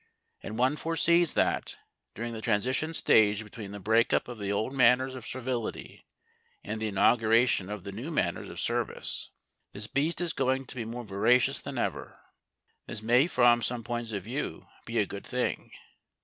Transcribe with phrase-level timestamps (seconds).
[0.41, 1.77] And one foresees that,
[2.15, 6.07] during the transition stage between the break up of the old manners of servility
[6.63, 9.29] and the inauguration of the new manners of service,
[9.73, 12.19] this beast is going to be more voracious than ever.
[12.87, 15.69] This may from some points of view be a good thing.